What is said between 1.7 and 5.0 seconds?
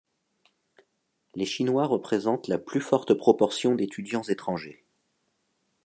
représentent la plus forte proportion d'étudiants étrangers.